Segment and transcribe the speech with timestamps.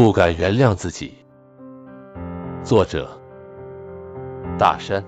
[0.00, 1.12] 不敢原谅自己。
[2.62, 3.10] 作者：
[4.56, 5.04] 大山。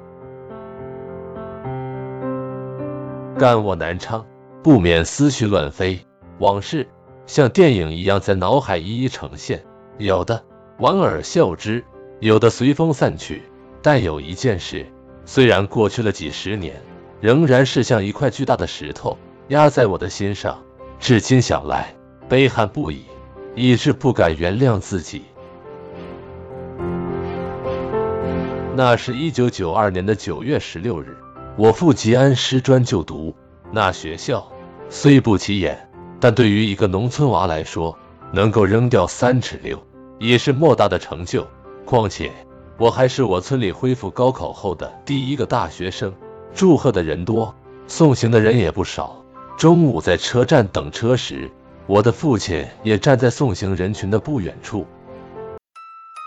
[3.39, 4.27] 干我南昌，
[4.65, 6.01] 不免思绪乱飞，
[6.41, 6.89] 往事
[7.25, 9.63] 像电影一样在脑海一一呈现，
[9.97, 10.43] 有的
[10.77, 11.85] 莞尔笑之，
[12.19, 13.43] 有的随风散去。
[13.81, 14.85] 但有一件事，
[15.25, 16.83] 虽然过去了几十年，
[17.21, 19.17] 仍然是像一块巨大的石头
[19.51, 20.65] 压在我的心上，
[20.99, 21.95] 至今想来
[22.29, 23.05] 悲憾不已，
[23.55, 25.23] 以致不敢原谅自己。
[28.77, 31.17] 那是一九九二年的九月十六日，
[31.57, 33.35] 我赴吉安师专就读。
[33.73, 34.51] 那学校
[34.89, 37.99] 虽不起眼，但对于一个农村娃来说，
[38.33, 39.79] 能够扔掉三尺六，
[40.19, 41.47] 已是莫大的成就。
[41.85, 42.31] 况且。
[42.79, 46.15] 我还是我村里恢复高考后的第一个大学生，
[46.55, 47.55] 祝贺的人多，
[47.87, 49.23] 送行的人也不少。
[49.59, 51.51] 中午在车站等车时，
[51.91, 54.87] 我的父亲也站在送行人群的不远处。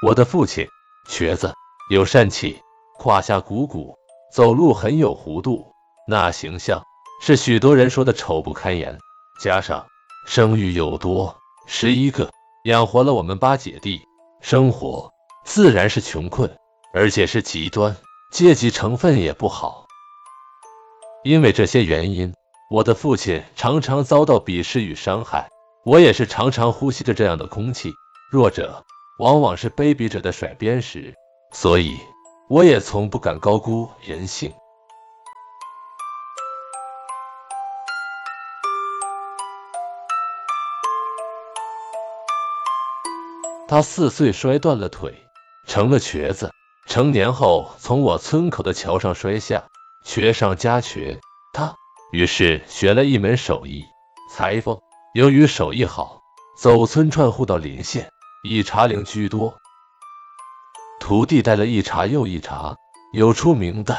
[0.06, 0.68] 我的父亲
[1.08, 1.54] 瘸子，
[1.90, 2.62] 有疝气，
[3.00, 3.96] 胯下鼓鼓，
[4.34, 5.72] 走路很有弧度，
[6.06, 6.84] 那形象
[7.22, 9.00] 是许多人说的丑不堪言。
[9.40, 9.88] 加上
[10.28, 11.34] 生育有多，
[11.66, 12.30] 十一个，
[12.66, 14.02] 养活了我们八姐弟，
[14.42, 15.10] 生活。
[15.46, 16.54] 自然是穷困，
[16.94, 17.96] 而且是极端，
[18.34, 19.86] 阶级成分也不好。
[21.24, 22.34] 因为这些原因，
[22.70, 25.50] 我的父亲常常遭到鄙视与伤害，
[25.86, 27.92] 我也是常常呼吸着这样的空气。
[28.32, 28.86] 弱者
[29.20, 31.14] 往往是卑鄙者的甩鞭石，
[31.52, 31.98] 所以
[32.50, 34.54] 我也从不敢高估人性。
[43.68, 45.14] 他四岁摔断了腿。
[45.66, 46.52] 成了瘸子，
[46.88, 49.64] 成年后从我村口的桥上摔下，
[50.04, 51.20] 瘸上加瘸。
[51.54, 51.76] 他
[52.12, 53.84] 于是学了一门手艺，
[54.30, 54.78] 裁缝。
[55.14, 56.24] 由于手艺好，
[56.58, 58.12] 走村串户到邻县，
[58.44, 59.54] 以茶陵居多。
[61.00, 62.76] 徒弟带了一茬又一茬，
[63.14, 63.96] 有出名的，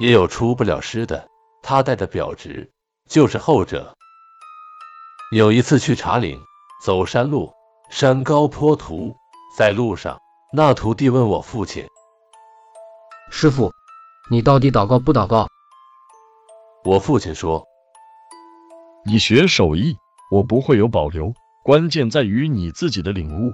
[0.00, 1.28] 也有出不了师的。
[1.62, 2.72] 他带的表侄
[3.08, 3.94] 就是后者。
[5.30, 6.36] 有一次去茶陵，
[6.82, 7.52] 走山路，
[7.88, 9.14] 山高坡陡，
[9.56, 10.18] 在路上。
[10.52, 11.86] 那徒弟问我父亲
[13.30, 13.70] ：“师傅，
[14.32, 15.46] 你到底祷告不祷告？”
[16.84, 17.64] 我父亲说
[19.06, 19.96] ：“你学手艺，
[20.30, 21.32] 我不会有保留，
[21.62, 23.52] 关键在于你自己的领悟。”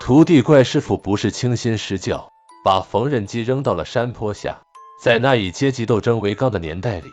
[0.00, 2.28] 徒弟怪师傅不是倾心施教，
[2.64, 4.60] 把缝纫机扔到了山坡下。
[5.02, 7.08] 在那以阶级斗争为纲的年代里，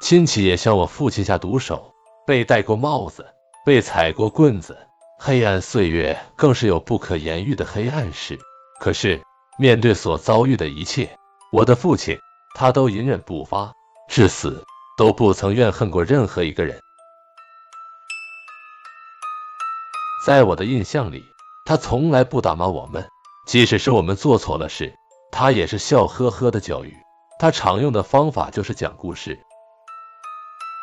[0.00, 1.92] 亲戚也向我父亲下毒手，
[2.26, 3.26] 被戴过帽子，
[3.64, 4.76] 被踩过棍子。
[5.18, 8.38] 黑暗岁月更是有不可言喻的黑暗事。
[8.80, 9.22] 可是
[9.58, 11.16] 面对所遭遇的一切，
[11.52, 12.18] 我的父亲
[12.54, 13.72] 他都隐忍不发，
[14.08, 14.64] 至死
[14.98, 16.78] 都不曾怨恨过任何一个人。
[20.26, 21.22] 在我的印象里，
[21.64, 23.06] 他从来不打骂我们，
[23.46, 24.92] 即使是我们做错了事，
[25.30, 26.92] 他也是笑呵呵的教育。
[27.38, 29.38] 他常用的方法就是讲故事。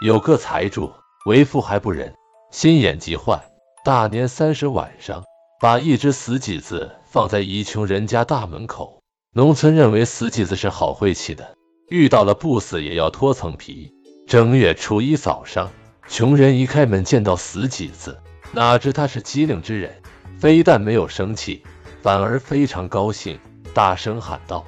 [0.06, 0.94] 有个财主
[1.26, 2.16] 为富还不仁，
[2.52, 3.44] 心眼极坏。
[3.84, 5.26] 大年三十晚上，
[5.60, 9.02] 把一只死麂子放在一穷人家大门口。
[9.34, 11.58] 农村认为死麂子是好晦气的，
[11.90, 13.92] 遇到了不死也要脱层皮。
[14.25, 15.70] 正月初一早上，
[16.08, 18.22] 穷人一开门见到死麂子，
[18.56, 20.00] 哪知他是机灵之人，
[20.40, 21.64] 非但没有生气，
[22.03, 23.40] 反而非常高兴，
[23.74, 24.64] 大声喊道：“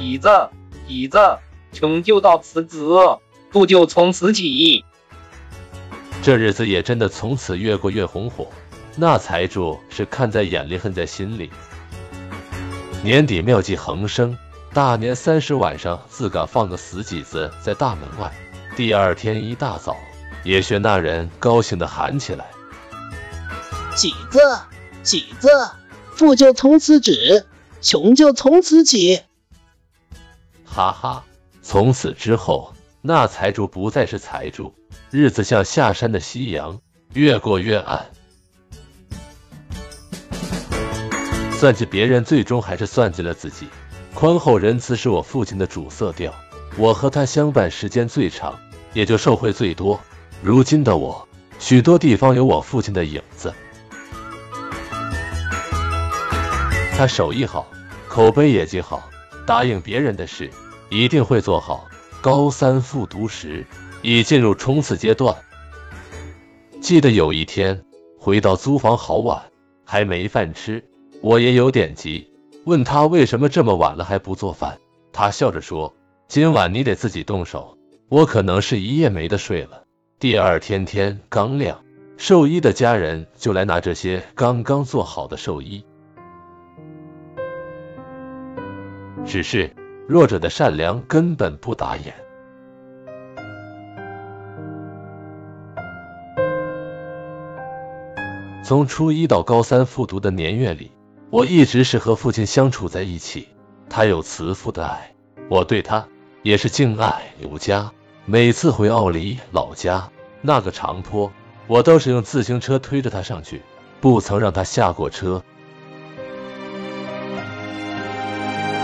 [0.00, 0.30] 椅子，
[0.88, 1.18] 椅子，
[1.70, 2.78] 穷就到此止，
[3.50, 4.82] 富就从此起。”
[6.22, 8.50] 这日子也真的从此越过越红火，
[8.96, 11.50] 那财主是看在眼里恨在心里。
[13.02, 14.36] 年底妙计横生，
[14.72, 18.32] 大年三十晚上自个放个死几子在大门外，
[18.76, 19.94] 第二天一大早，
[20.42, 22.46] 也学那人高兴的喊起来
[23.94, 24.38] ：“麂子，
[25.04, 25.48] 麂子，
[26.14, 27.46] 富就从此止，
[27.80, 29.22] 穷就从此起。”
[30.64, 31.24] 哈哈，
[31.62, 34.74] 从此之后，那财主不再是财主。
[35.10, 36.80] 日子像下山的夕阳，
[37.12, 38.10] 越过越暗。
[41.52, 43.68] 算计别人，最终还是算计了自己。
[44.14, 46.32] 宽厚仁慈是我父亲的主色调，
[46.76, 48.58] 我和他相伴时间最长，
[48.92, 50.00] 也就受贿最多。
[50.42, 51.28] 如今的我，
[51.58, 53.52] 许多地方有我父亲的影子。
[56.96, 57.66] 他手艺好，
[58.08, 59.08] 口碑也极好，
[59.46, 60.50] 答应别人的事
[60.88, 61.86] 一定会做好。
[62.20, 63.66] 高三复读时。
[64.02, 65.36] 已进入冲刺阶段。
[66.80, 67.84] 记得有一天
[68.18, 69.42] 回到租房好晚，
[69.84, 70.82] 还没饭吃，
[71.20, 72.32] 我也有点急，
[72.64, 74.78] 问他为什么这么晚了还不做饭。
[75.12, 75.94] 他笑着说
[76.28, 77.76] ：“今晚你得自己动手，
[78.08, 79.84] 我可能是一夜没得睡了。”
[80.20, 81.82] 第二天天刚亮，
[82.18, 85.82] 兽医的家人就来拿这些刚刚做好的寿衣。
[89.24, 89.74] 只是
[90.06, 92.14] 弱者的善良根本不打眼。
[98.62, 100.92] 从初一到高三复读的年月里，
[101.30, 103.48] 我一直是和父亲相处在一起。
[103.88, 105.14] 他有慈父的爱，
[105.48, 106.06] 我对他
[106.42, 107.90] 也是敬爱有加。
[108.32, 110.08] 每次回奥里老家
[110.40, 111.32] 那个长坡，
[111.66, 113.60] 我都是用自行车推着他上去，
[114.00, 115.42] 不曾让他下过车。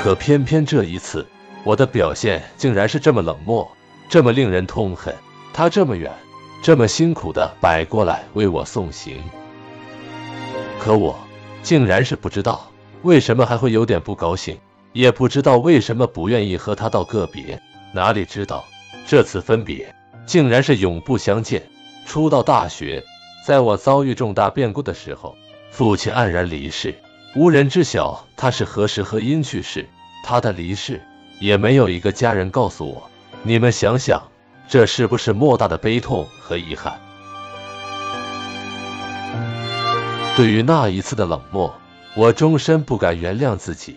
[0.02, 1.24] 可偏偏这一次，
[1.62, 3.70] 我的表现竟然是这么冷漠，
[4.08, 5.14] 这么令人痛恨。
[5.52, 6.12] 他这么远，
[6.60, 9.22] 这么辛苦的摆过来为我送行，
[10.80, 11.16] 可我
[11.62, 12.68] 竟然是不知道
[13.02, 14.58] 为什么还会有点不高兴，
[14.92, 17.62] 也不知道为什么不愿意和他道个别。
[17.92, 18.64] 哪里知道
[19.04, 19.94] 这次分别
[20.26, 21.62] 竟然是永不相见。
[22.06, 23.04] 初到大学，
[23.44, 25.36] 在我遭遇重大变故的时候，
[25.70, 26.94] 父亲黯然离世，
[27.34, 29.86] 无人知晓他是何时何因去世。
[30.24, 31.02] 他的离世，
[31.40, 33.10] 也没有一个家人告诉我。
[33.42, 34.22] 你们想想，
[34.68, 37.00] 这是不是莫大的悲痛和遗憾？
[40.36, 41.74] 对于那一次的冷漠，
[42.14, 43.96] 我终身不敢原谅自己。